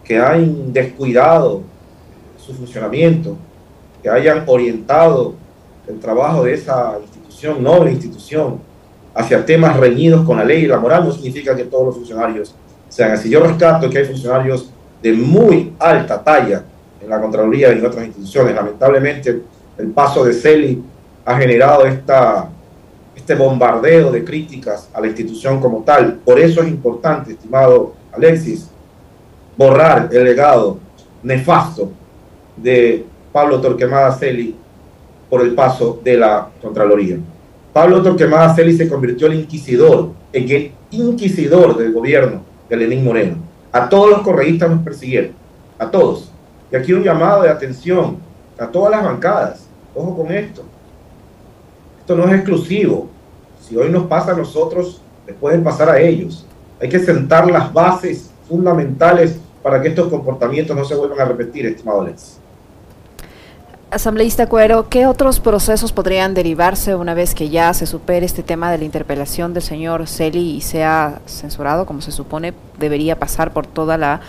que 0.09 0.19
hayan 0.19 0.73
descuidado 0.73 1.63
su 2.39 2.55
funcionamiento, 2.55 3.37
que 4.03 4.09
hayan 4.09 4.45
orientado 4.47 5.35
el 5.87 6.01
trabajo 6.01 6.45
de 6.45 6.55
esa 6.55 6.99
institución, 7.03 7.63
noble 7.63 7.93
institución, 7.93 8.59
hacia 9.15 9.45
temas 9.45 9.77
reñidos 9.77 10.25
con 10.25 10.39
la 10.39 10.45
ley 10.45 10.65
y 10.65 10.67
la 10.67 10.79
moral, 10.79 11.05
no 11.05 11.13
significa 11.13 11.55
que 11.55 11.65
todos 11.65 11.87
los 11.87 11.97
funcionarios 11.97 12.55
sean 12.89 13.13
así. 13.13 13.29
Yo 13.29 13.41
rescato 13.41 13.91
que 13.91 13.99
hay 13.99 14.05
funcionarios 14.07 14.71
de 15.03 15.13
muy 15.13 15.75
alta 15.79 16.23
talla 16.23 16.65
en 17.09 17.11
la 17.11 17.21
Contraloría 17.21 17.73
y 17.73 17.79
en 17.79 17.87
otras 17.87 18.07
instituciones. 18.07 18.55
Lamentablemente, 18.55 19.43
el 19.79 19.87
paso 19.88 20.25
de 20.25 20.35
Celi 20.35 20.83
ha 21.25 21.37
generado 21.38 21.87
esta, 21.87 22.49
este 23.17 23.35
bombardeo 23.35 24.12
de 24.12 24.25
críticas 24.25 24.88
a 24.93 25.00
la 25.00 25.07
institución 25.07 25.59
como 25.59 25.83
tal. 25.83 26.17
Por 26.25 26.38
eso 26.38 26.61
es 26.62 26.69
importante, 26.69 27.33
estimado 27.33 27.95
Alexis, 28.12 28.69
borrar 29.57 30.11
el 30.12 30.25
legado 30.25 30.79
nefasto 31.23 31.91
de 32.57 33.05
Pablo 33.33 33.61
Torquemada 33.61 34.12
Celi 34.12 34.55
por 35.31 35.41
el 35.41 35.55
paso 35.55 36.00
de 36.05 36.17
la 36.17 36.49
Contraloría. 36.61 37.17
Pablo 37.73 38.03
Torquemada 38.03 38.55
Celi 38.55 38.77
se 38.77 38.88
convirtió 38.88 39.29
en 39.29 39.41
inquisidor, 39.41 40.11
en 40.33 40.50
el 40.50 40.73
inquisidor 40.91 41.77
del 41.77 41.93
gobierno 41.93 42.43
de 42.69 42.77
Lenín 42.77 43.05
Moreno. 43.05 43.37
A 43.73 43.88
todos 43.88 44.11
los 44.11 44.21
correístas 44.23 44.71
nos 44.71 44.83
persiguieron, 44.83 45.33
a 45.79 45.91
todos. 45.91 46.33
Y 46.71 46.77
aquí 46.77 46.93
un 46.93 47.03
llamado 47.03 47.43
de 47.43 47.51
atención 47.51 48.19
a 48.59 48.67
todas 48.67 48.91
las 48.91 49.05
bancadas. 49.05 49.67
Ojo 49.95 50.17
con 50.17 50.33
esto. 50.33 50.63
Esto 52.01 52.17
no 52.17 52.27
es 52.27 52.35
exclusivo. 52.35 53.09
Si 53.61 53.77
hoy 53.77 53.91
nos 53.91 54.05
pasa 54.05 54.33
a 54.33 54.37
nosotros, 54.37 55.01
les 55.27 55.37
pueden 55.37 55.63
pasar 55.63 55.89
a 55.91 56.01
ellos. 56.01 56.47
Hay 56.81 56.89
que 56.89 56.99
sentar 56.99 57.51
las 57.51 57.73
bases 57.73 58.31
fundamentales 58.49 59.39
para 59.63 59.83
que 59.83 59.89
estos 59.89 60.09
comportamientos 60.09 60.77
no 60.77 60.85
se 60.85 60.95
vuelvan 60.95 61.21
a 61.21 61.25
repetir, 61.27 61.67
estimado 61.67 62.03
Alex. 62.03 62.39
Asambleísta 63.91 64.47
Cuero, 64.47 64.89
¿qué 64.91 65.07
otros 65.07 65.41
procesos 65.41 65.93
podrían 65.93 66.35
derivarse 66.35 66.95
una 66.95 67.15
vez 67.15 67.35
que 67.35 67.49
ya 67.49 67.73
se 67.73 67.87
supere 67.87 68.27
este 68.27 68.43
tema 68.43 68.71
de 68.71 68.77
la 68.77 68.85
interpelación 68.85 69.55
del 69.55 69.63
señor 69.63 70.07
Celi 70.07 70.57
y 70.57 70.61
sea 70.61 71.21
censurado, 71.27 71.87
como 71.87 72.03
se 72.03 72.13
supone 72.13 72.53
debería 72.79 73.19
pasar 73.19 73.53
por 73.53 73.67
toda 73.67 73.97
la, 73.97 74.21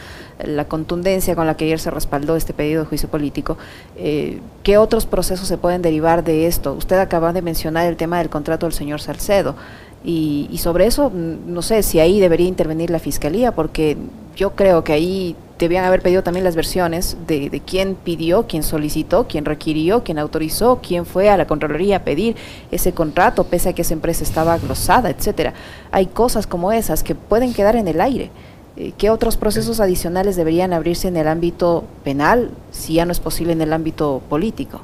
contundencia 0.67 1.35
con 1.35 1.47
la 1.47 1.55
que 1.55 1.65
ayer 1.65 1.79
se 1.79 1.91
respaldó 1.91 2.35
este 2.35 2.53
pedido 2.53 2.81
de 2.83 2.87
juicio 2.87 3.09
político? 3.09 3.57
Eh, 3.97 4.39
¿Qué 4.63 4.77
otros 4.77 5.05
procesos 5.05 5.47
se 5.47 5.57
pueden 5.57 5.81
derivar 5.81 6.23
de 6.23 6.47
esto? 6.47 6.73
Usted 6.73 6.97
acaba 6.97 7.33
de 7.33 7.41
mencionar 7.41 7.87
el 7.87 7.97
tema 7.97 8.19
del 8.19 8.29
contrato 8.29 8.65
del 8.65 8.73
señor 8.73 9.01
Salcedo. 9.01 9.55
Y, 10.03 10.47
y 10.51 10.59
sobre 10.59 10.85
eso, 10.85 11.11
no 11.13 11.61
sé 11.61 11.83
si 11.83 11.99
ahí 11.99 12.19
debería 12.19 12.47
intervenir 12.47 12.89
la 12.89 12.99
fiscalía, 12.99 13.53
porque 13.53 13.97
yo 14.35 14.55
creo 14.55 14.83
que 14.83 14.93
ahí 14.93 15.35
debían 15.59 15.83
haber 15.83 16.01
pedido 16.01 16.23
también 16.23 16.45
las 16.45 16.55
versiones 16.55 17.17
de, 17.27 17.49
de, 17.49 17.59
quién 17.59 17.95
pidió, 17.95 18.47
quién 18.47 18.63
solicitó, 18.63 19.27
quién 19.27 19.43
requirió, 19.43 20.03
quién 20.03 20.17
autorizó, 20.17 20.79
quién 20.81 21.05
fue 21.05 21.29
a 21.29 21.35
la 21.35 21.45
Contraloría 21.45 21.97
a 21.97 22.03
pedir 22.03 22.37
ese 22.71 22.93
contrato, 22.93 23.43
pese 23.43 23.69
a 23.69 23.73
que 23.73 23.81
esa 23.81 23.93
empresa 23.93 24.23
estaba 24.23 24.57
glosada, 24.57 25.09
etcétera. 25.09 25.53
Hay 25.91 26.05
cosas 26.05 26.47
como 26.47 26.71
esas 26.71 27.03
que 27.03 27.13
pueden 27.13 27.53
quedar 27.53 27.75
en 27.75 27.89
el 27.89 27.99
aire. 27.99 28.31
Eh, 28.77 28.93
¿Qué 28.97 29.09
otros 29.09 29.37
procesos 29.37 29.79
adicionales 29.79 30.35
deberían 30.35 30.73
abrirse 30.73 31.07
en 31.07 31.17
el 31.17 31.27
ámbito 31.27 31.83
penal, 32.03 32.51
si 32.71 32.95
ya 32.95 33.05
no 33.05 33.11
es 33.11 33.19
posible 33.19 33.53
en 33.53 33.61
el 33.61 33.73
ámbito 33.73 34.21
político? 34.29 34.81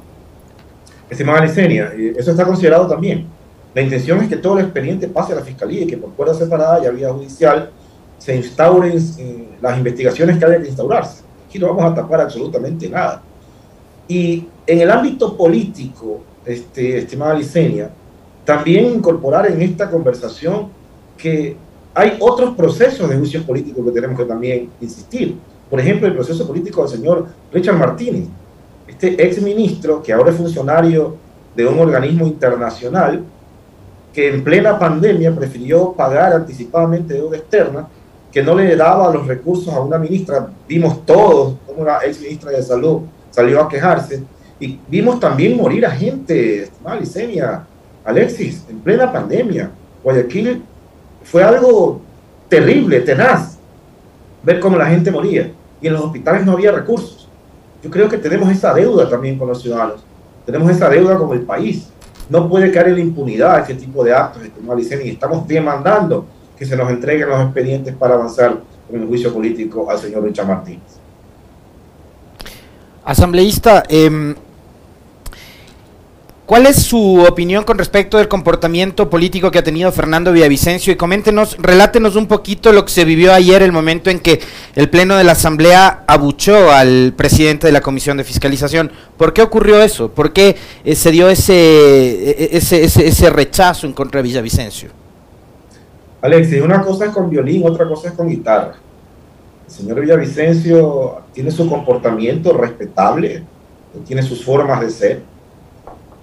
Estimada 1.08 1.44
Licenia, 1.44 1.92
eh, 1.96 2.14
eso 2.16 2.32
está 2.32 2.44
considerado 2.44 2.88
también. 2.88 3.26
La 3.74 3.82
intención 3.82 4.20
es 4.22 4.28
que 4.28 4.36
todo 4.36 4.58
el 4.58 4.64
expediente 4.64 5.06
pase 5.08 5.32
a 5.32 5.36
la 5.36 5.42
Fiscalía 5.42 5.82
y 5.82 5.86
que 5.86 5.96
por 5.98 6.14
fuera 6.14 6.34
separada 6.34 6.80
y 6.86 6.96
vía 6.96 7.12
judicial 7.12 7.70
se 8.18 8.34
instauren 8.34 8.96
eh, 9.18 9.48
las 9.60 9.78
investigaciones 9.78 10.38
que 10.38 10.44
haya 10.44 10.60
que 10.60 10.68
instaurarse. 10.68 11.22
Aquí 11.46 11.58
no 11.58 11.68
vamos 11.68 11.92
a 11.92 11.94
tapar 11.94 12.22
absolutamente 12.22 12.88
nada. 12.88 13.22
Y 14.08 14.48
en 14.66 14.80
el 14.80 14.90
ámbito 14.90 15.36
político, 15.36 16.22
este, 16.44 16.98
estimada 16.98 17.34
Licenia, 17.34 17.90
también 18.44 18.86
incorporar 18.86 19.50
en 19.50 19.60
esta 19.60 19.90
conversación 19.90 20.68
que 21.18 21.56
hay 21.96 22.18
otros 22.20 22.54
procesos 22.54 23.08
de 23.08 23.16
juicios 23.16 23.42
políticos 23.42 23.82
que 23.86 23.90
tenemos 23.90 24.18
que 24.18 24.26
también 24.26 24.68
insistir. 24.82 25.34
Por 25.70 25.80
ejemplo, 25.80 26.06
el 26.06 26.14
proceso 26.14 26.46
político 26.46 26.82
del 26.82 26.90
señor 26.90 27.26
Richard 27.50 27.78
Martínez, 27.78 28.28
este 28.86 29.14
ex 29.26 29.40
ministro 29.40 30.02
que 30.02 30.12
ahora 30.12 30.30
es 30.30 30.36
funcionario 30.36 31.16
de 31.56 31.66
un 31.66 31.78
organismo 31.78 32.26
internacional 32.26 33.24
que 34.12 34.28
en 34.28 34.44
plena 34.44 34.78
pandemia 34.78 35.34
prefirió 35.34 35.94
pagar 35.94 36.34
anticipadamente 36.34 37.14
deuda 37.14 37.38
externa 37.38 37.88
que 38.30 38.42
no 38.42 38.54
le 38.54 38.76
daba 38.76 39.10
los 39.14 39.26
recursos 39.26 39.72
a 39.72 39.80
una 39.80 39.96
ministra. 39.96 40.50
Vimos 40.68 41.06
todos 41.06 41.54
como 41.66 41.80
una 41.80 42.00
ex 42.04 42.20
ministra 42.20 42.50
de 42.50 42.62
salud 42.62 43.00
salió 43.30 43.62
a 43.62 43.70
quejarse 43.70 44.22
y 44.60 44.78
vimos 44.86 45.18
también 45.18 45.56
morir 45.56 45.86
a 45.86 45.90
gente, 45.90 46.64
estimada 46.64 47.00
Licenia, 47.00 47.66
Alexis, 48.04 48.66
en 48.68 48.80
plena 48.80 49.10
pandemia. 49.10 49.70
Guayaquil 50.04 50.62
fue 51.26 51.42
algo 51.42 52.00
terrible, 52.48 53.00
tenaz, 53.00 53.58
ver 54.42 54.60
cómo 54.60 54.76
la 54.76 54.86
gente 54.86 55.10
moría 55.10 55.52
y 55.80 55.86
en 55.86 55.92
los 55.92 56.02
hospitales 56.02 56.46
no 56.46 56.52
había 56.52 56.72
recursos. 56.72 57.28
Yo 57.82 57.90
creo 57.90 58.08
que 58.08 58.18
tenemos 58.18 58.50
esa 58.50 58.72
deuda 58.72 59.08
también 59.08 59.38
con 59.38 59.48
los 59.48 59.60
ciudadanos, 59.60 60.04
tenemos 60.44 60.70
esa 60.70 60.88
deuda 60.88 61.18
con 61.18 61.36
el 61.36 61.42
país. 61.42 61.88
No 62.28 62.48
puede 62.48 62.72
caer 62.72 62.88
en 62.88 62.94
la 62.94 63.00
impunidad 63.00 63.60
este 63.60 63.74
tipo 63.74 64.02
de 64.02 64.12
actos, 64.12 64.42
Licenia, 64.76 65.06
y 65.06 65.10
estamos 65.10 65.46
demandando 65.46 66.26
que 66.58 66.64
se 66.64 66.76
nos 66.76 66.90
entreguen 66.90 67.28
los 67.28 67.40
expedientes 67.40 67.94
para 67.94 68.14
avanzar 68.14 68.56
en 68.90 69.00
el 69.00 69.06
juicio 69.06 69.32
político 69.32 69.88
al 69.88 69.98
señor 69.98 70.24
Richard 70.24 70.46
Martínez. 70.46 70.82
Asambleísta, 73.04 73.84
eh, 73.88 74.34
¿cuál 76.46 76.66
es 76.66 76.76
su 76.76 77.24
opinión 77.28 77.64
con 77.64 77.76
respecto 77.76 78.16
del 78.16 78.28
comportamiento 78.28 79.10
político 79.10 79.50
que 79.50 79.58
ha 79.58 79.64
tenido 79.64 79.92
Fernando 79.92 80.32
Villavicencio? 80.32 80.92
Y 80.92 80.96
coméntenos, 80.96 81.56
relátenos 81.58 82.16
un 82.16 82.26
poquito 82.26 82.72
lo 82.72 82.84
que 82.84 82.92
se 82.92 83.04
vivió 83.04 83.34
ayer, 83.34 83.62
el 83.62 83.72
momento 83.72 84.08
en 84.08 84.20
que 84.20 84.40
el 84.74 84.88
Pleno 84.88 85.16
de 85.16 85.24
la 85.24 85.32
Asamblea 85.32 86.04
abuchó 86.06 86.70
al 86.70 87.12
presidente 87.16 87.66
de 87.66 87.72
la 87.72 87.80
Comisión 87.80 88.16
de 88.16 88.24
Fiscalización. 88.24 88.90
¿Por 89.16 89.32
qué 89.32 89.42
ocurrió 89.42 89.82
eso? 89.82 90.10
¿Por 90.10 90.32
qué 90.32 90.56
eh, 90.84 90.94
se 90.94 91.10
dio 91.10 91.28
ese, 91.28 91.52
e, 91.52 92.30
e, 92.30 92.56
ese, 92.56 92.84
ese, 92.84 93.06
ese 93.06 93.30
rechazo 93.30 93.86
en 93.86 93.92
contra 93.92 94.22
de 94.22 94.28
Villavicencio? 94.28 94.90
Alexis, 96.22 96.62
una 96.62 96.80
cosa 96.82 97.06
es 97.06 97.10
con 97.10 97.28
violín, 97.28 97.62
otra 97.66 97.86
cosa 97.86 98.08
es 98.08 98.14
con 98.14 98.28
guitarra. 98.28 98.74
El 99.66 99.72
señor 99.72 100.00
Villavicencio 100.00 101.22
tiene 101.32 101.50
su 101.50 101.68
comportamiento 101.68 102.56
respetable, 102.56 103.42
tiene 104.06 104.22
sus 104.22 104.44
formas 104.44 104.80
de 104.80 104.90
ser, 104.90 105.22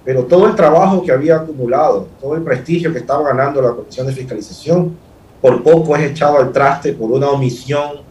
pero 0.06 0.26
todo 0.26 0.48
el 0.48 0.56
trabajo 0.56 1.02
que 1.02 1.12
había 1.12 1.38
acumulado, 1.38 2.08
todo 2.20 2.36
el 2.36 2.42
prestigio 2.42 2.92
que 2.92 3.00
estaba 3.00 3.24
ganando 3.30 3.62
la 3.62 3.72
Comisión 3.72 4.06
de 4.06 4.14
Fiscalización, 4.14 4.98
por 5.42 5.64
poco 5.64 5.96
es 5.96 6.12
echado 6.12 6.38
al 6.38 6.52
traste 6.52 6.94
por 6.94 7.12
una 7.12 7.30
omisión, 7.30 8.02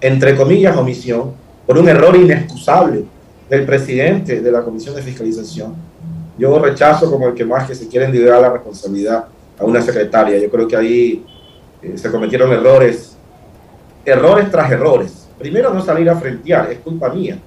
entre 0.00 0.36
comillas 0.36 0.76
omisión, 0.76 1.32
por 1.66 1.78
un 1.78 1.88
error 1.88 2.14
inexcusable 2.16 3.04
del 3.48 3.64
presidente 3.64 4.40
de 4.40 4.52
la 4.52 4.62
Comisión 4.62 4.94
de 4.94 5.02
Fiscalización. 5.02 5.74
Yo 6.38 6.58
rechazo 6.58 7.10
como 7.10 7.28
el 7.28 7.34
que 7.34 7.44
más 7.44 7.66
que 7.66 7.74
se 7.74 7.88
quiere 7.88 8.06
individuar 8.06 8.40
la 8.40 8.50
responsabilidad 8.50 9.26
a 9.58 9.64
una 9.64 9.80
secretaria. 9.80 10.38
Yo 10.38 10.50
creo 10.50 10.66
que 10.66 10.76
ahí 10.76 11.26
eh, 11.80 11.96
se 11.96 12.10
cometieron 12.10 12.52
errores, 12.52 13.16
errores 14.04 14.50
tras 14.50 14.70
errores. 14.70 15.28
Primero, 15.38 15.72
no 15.72 15.82
salir 15.82 16.08
a 16.10 16.16
frentear, 16.16 16.70
es 16.72 16.78
culpa 16.78 17.08
mía. 17.08 17.38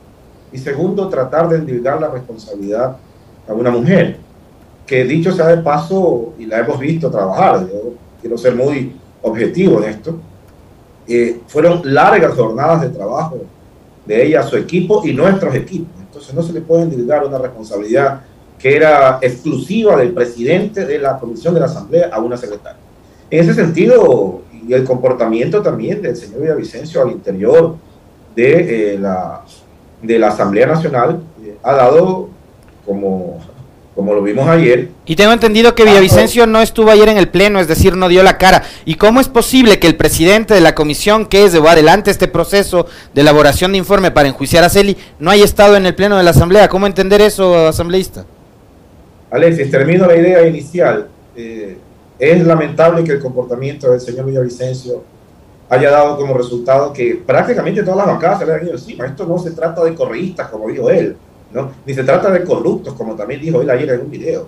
Y 0.52 0.58
segundo, 0.58 1.10
tratar 1.10 1.50
de 1.50 1.58
individuar 1.58 2.00
la 2.00 2.10
responsabilidad 2.10 2.98
a 3.48 3.54
una 3.54 3.72
mujer, 3.72 4.18
que 4.86 5.04
dicho 5.04 5.32
sea 5.32 5.48
de 5.48 5.58
paso, 5.58 6.34
y 6.38 6.46
la 6.46 6.60
hemos 6.60 6.80
visto 6.80 7.10
trabajar, 7.10 7.68
quiero 8.22 8.38
ser 8.38 8.56
muy 8.56 8.96
objetivo 9.22 9.84
en 9.84 9.90
esto, 9.90 10.18
eh, 11.08 11.42
fueron 11.48 11.82
largas 11.84 12.34
jornadas 12.34 12.82
de 12.82 12.90
trabajo 12.90 13.40
de 14.06 14.26
ella, 14.26 14.44
su 14.44 14.58
equipo 14.58 15.02
y 15.06 15.14
nuestros 15.14 15.54
equipos. 15.56 15.90
Entonces 16.00 16.34
no 16.34 16.42
se 16.42 16.54
le 16.54 16.62
puede 16.62 16.84
individuar 16.84 17.26
una 17.26 17.38
responsabilidad 17.38 18.22
que 18.58 18.76
era 18.76 19.20
exclusiva 19.22 19.96
del 19.98 20.14
presidente 20.14 20.86
de 20.86 20.98
la 21.00 21.20
comisión 21.20 21.54
de 21.54 21.60
la 21.60 21.68
asamblea 21.68 22.10
a 22.12 22.20
una 22.20 22.38
secretaria. 22.38 22.80
En 23.30 23.42
ese 23.42 23.54
sentido, 23.54 24.42
y 24.68 24.74
el 24.74 24.84
comportamiento 24.84 25.62
también 25.62 26.02
del 26.02 26.16
señor 26.16 26.42
Villavicencio 26.42 27.02
al 27.02 27.12
interior 27.12 27.76
de, 28.36 28.94
eh, 28.94 29.00
la, 29.00 29.44
de 30.02 30.20
la 30.20 30.30
Asamblea 30.30 30.68
Nacional 30.68 31.22
eh, 31.44 31.58
ha 31.64 31.74
dado, 31.74 32.30
como, 32.88 33.38
como 33.94 34.14
lo 34.14 34.24
vimos 34.24 34.48
ayer. 34.48 34.88
Y 35.06 35.16
tengo 35.16 35.34
entendido 35.34 35.76
que 35.76 35.84
Villavicencio 35.84 36.48
no 36.48 36.62
estuvo 36.62 36.90
ayer 36.90 37.10
en 37.10 37.18
el 37.18 37.28
Pleno, 37.28 37.60
es 37.60 37.68
decir, 37.68 37.96
no 37.96 38.08
dio 38.08 38.24
la 38.24 38.38
cara. 38.38 38.64
¿Y 38.86 38.96
cómo 38.96 39.20
es 39.20 39.28
posible 39.28 39.78
que 39.78 39.88
el 39.88 39.96
presidente 39.96 40.54
de 40.54 40.62
la 40.62 40.74
comisión 40.74 41.26
que 41.26 41.44
es 41.44 41.54
llevar 41.54 41.74
adelante 41.74 42.10
este 42.10 42.28
proceso 42.28 42.88
de 43.14 43.22
elaboración 43.22 43.74
de 43.74 43.78
informe 43.78 44.10
para 44.10 44.30
enjuiciar 44.30 44.64
a 44.64 44.70
Celi 44.70 44.98
no 45.20 45.30
haya 45.30 45.44
estado 45.44 45.76
en 45.76 45.86
el 45.86 45.94
Pleno 45.94 46.18
de 46.18 46.24
la 46.24 46.32
Asamblea? 46.32 46.70
¿Cómo 46.70 46.88
entender 46.88 47.22
eso, 47.22 47.68
asambleísta? 47.68 48.26
Alexis, 49.30 49.70
termino 49.70 50.08
la 50.08 50.16
idea 50.16 50.48
inicial. 50.48 51.08
Eh, 51.36 51.78
es 52.18 52.48
lamentable 52.48 53.04
que 53.04 53.12
el 53.12 53.20
comportamiento 53.20 53.92
del 53.92 54.00
señor 54.00 54.26
Villavicencio 54.26 55.04
haya 55.70 55.92
dado 55.92 56.16
como 56.18 56.34
resultado 56.34 56.94
que 56.94 57.22
prácticamente 57.26 57.84
todas 57.84 57.98
las 57.98 58.08
bancadas 58.08 58.40
se 58.40 58.46
le 58.46 58.54
han 58.54 58.64
ido 58.64 58.72
encima. 58.72 59.06
Esto 59.06 59.26
no 59.26 59.38
se 59.38 59.52
trata 59.52 59.84
de 59.84 59.94
correístas, 59.94 60.48
como 60.48 60.70
dijo 60.70 60.90
él, 60.90 61.18
ni 61.86 61.94
se 61.94 62.04
trata 62.04 62.32
de 62.32 62.44
corruptos, 62.44 62.94
como 62.94 63.16
también 63.16 63.42
dijo 63.42 63.62
él 63.62 63.70
ayer 63.70 63.90
en 63.92 64.02
un 64.02 64.12
video. 64.12 64.48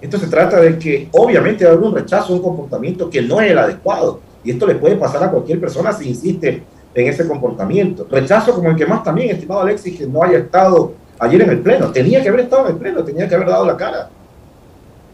Esto 0.00 0.18
se 0.18 0.28
trata 0.28 0.60
de 0.60 0.78
que 0.78 1.08
obviamente 1.12 1.66
hay 1.66 1.76
un 1.76 1.94
rechazo 1.94 2.32
a 2.32 2.36
un 2.36 2.42
comportamiento 2.42 3.10
que 3.10 3.22
no 3.22 3.40
es 3.40 3.50
el 3.50 3.58
adecuado. 3.58 4.20
Y 4.44 4.52
esto 4.52 4.66
le 4.66 4.76
puede 4.76 4.96
pasar 4.96 5.24
a 5.24 5.30
cualquier 5.30 5.60
persona 5.60 5.92
si 5.92 6.08
insiste 6.08 6.62
en 6.94 7.06
ese 7.06 7.26
comportamiento. 7.26 8.06
Rechazo 8.10 8.54
como 8.54 8.70
el 8.70 8.76
que 8.76 8.86
más 8.86 9.02
también, 9.02 9.30
estimado 9.30 9.60
Alexis, 9.60 9.98
que 9.98 10.06
no 10.06 10.22
haya 10.22 10.38
estado 10.38 10.92
ayer 11.18 11.42
en 11.42 11.50
el 11.50 11.58
Pleno. 11.60 11.90
Tenía 11.90 12.22
que 12.22 12.28
haber 12.28 12.40
estado 12.40 12.66
en 12.66 12.74
el 12.74 12.78
Pleno, 12.78 13.04
tenía 13.04 13.28
que 13.28 13.34
haber 13.34 13.48
dado 13.48 13.66
la 13.66 13.76
cara 13.76 14.08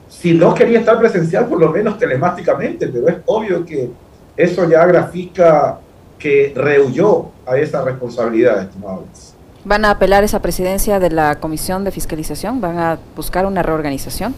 si 0.08 0.32
no 0.32 0.54
quería 0.54 0.78
estar 0.78 0.98
presencial, 0.98 1.46
por 1.46 1.58
lo 1.58 1.70
menos 1.70 1.98
telemáticamente, 1.98 2.88
pero 2.88 3.08
es 3.08 3.16
obvio 3.26 3.64
que 3.64 3.90
eso 4.36 4.68
ya 4.68 4.86
grafica 4.86 5.78
que 6.18 6.52
rehuyó 6.54 7.26
a 7.46 7.56
esa 7.58 7.82
responsabilidad, 7.82 8.62
estimados. 8.62 9.33
¿Van 9.64 9.84
a 9.86 9.90
apelar 9.92 10.24
esa 10.24 10.40
presidencia 10.40 11.00
de 11.00 11.10
la 11.10 11.40
Comisión 11.40 11.84
de 11.84 11.90
Fiscalización? 11.90 12.60
¿Van 12.60 12.78
a 12.78 12.98
buscar 13.16 13.46
una 13.46 13.62
reorganización? 13.62 14.34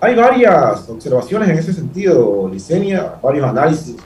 Hay 0.00 0.14
varias 0.14 0.88
observaciones 0.88 1.48
en 1.48 1.58
ese 1.58 1.72
sentido, 1.72 2.48
Licenia, 2.48 3.14
varios 3.20 3.48
análisis 3.48 3.96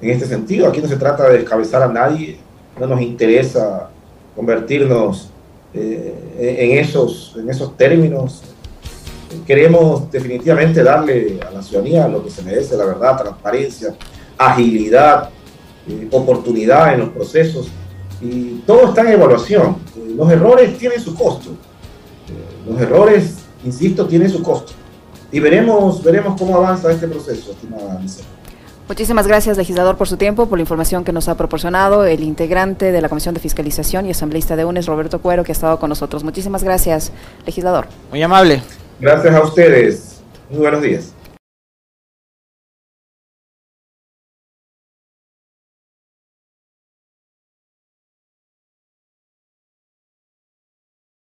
en 0.00 0.10
este 0.10 0.26
sentido. 0.26 0.68
Aquí 0.68 0.80
no 0.80 0.88
se 0.88 0.96
trata 0.96 1.28
de 1.28 1.38
descabezar 1.38 1.82
a 1.82 1.88
nadie, 1.88 2.38
no 2.78 2.86
nos 2.86 3.00
interesa 3.00 3.90
convertirnos 4.34 5.30
eh, 5.72 6.58
en, 6.60 6.78
esos, 6.78 7.36
en 7.38 7.48
esos 7.48 7.76
términos 7.76 8.42
queremos 9.46 10.10
definitivamente 10.10 10.82
darle 10.82 11.40
a 11.46 11.50
la 11.50 11.62
ciudadanía 11.62 12.06
lo 12.08 12.24
que 12.24 12.30
se 12.30 12.42
merece, 12.42 12.76
la 12.76 12.84
verdad, 12.84 13.20
transparencia, 13.20 13.94
agilidad, 14.38 15.30
eh, 15.88 16.08
oportunidad 16.10 16.94
en 16.94 17.00
los 17.00 17.08
procesos. 17.10 17.68
Y 18.20 18.60
todo 18.66 18.88
está 18.88 19.02
en 19.02 19.08
evaluación. 19.08 19.76
Eh, 19.96 20.14
los 20.16 20.30
errores 20.30 20.76
tienen 20.78 21.00
su 21.00 21.14
costo. 21.14 21.50
Eh, 21.50 22.70
los 22.70 22.80
errores, 22.80 23.36
insisto, 23.64 24.06
tienen 24.06 24.30
su 24.30 24.42
costo. 24.42 24.72
Y 25.32 25.40
veremos, 25.40 26.02
veremos 26.02 26.38
cómo 26.38 26.56
avanza 26.56 26.92
este 26.92 27.08
proceso, 27.08 27.52
estimada 27.52 28.00
Muchísimas 28.86 29.26
gracias, 29.26 29.56
legislador, 29.56 29.96
por 29.96 30.06
su 30.06 30.18
tiempo, 30.18 30.46
por 30.46 30.58
la 30.58 30.62
información 30.62 31.04
que 31.04 31.12
nos 31.12 31.28
ha 31.28 31.36
proporcionado 31.36 32.04
el 32.04 32.22
integrante 32.22 32.92
de 32.92 33.00
la 33.00 33.08
Comisión 33.08 33.34
de 33.34 33.40
Fiscalización 33.40 34.04
y 34.04 34.10
asambleísta 34.10 34.56
de 34.56 34.66
UNES, 34.66 34.86
Roberto 34.86 35.20
Cuero, 35.20 35.42
que 35.42 35.52
ha 35.52 35.54
estado 35.54 35.78
con 35.78 35.88
nosotros. 35.88 36.22
Muchísimas 36.22 36.62
gracias, 36.62 37.10
legislador. 37.46 37.86
Muy 38.10 38.22
amable. 38.22 38.62
Gracias 39.00 39.34
a 39.34 39.42
ustedes. 39.42 40.20
Muy 40.50 40.60
buenos 40.60 40.82
días. 40.82 41.14